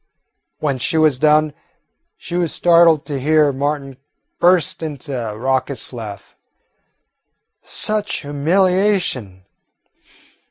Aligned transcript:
When 0.57 0.79
she 0.79 0.97
was 0.97 1.19
done, 1.19 1.53
she 2.17 2.33
was 2.35 2.51
startled 2.51 3.05
to 3.05 3.19
hear 3.19 3.53
Martin 3.53 3.97
burst 4.39 4.81
into 4.81 5.13
a 5.15 5.37
raucous 5.37 5.93
laugh. 5.93 6.35
Such 7.61 8.21
humiliation! 8.21 9.43